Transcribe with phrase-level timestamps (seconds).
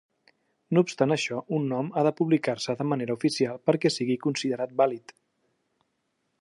[0.77, 5.15] No obstant això un nom ha de publicar-se de manera oficial perquè sigui considerat vàlid.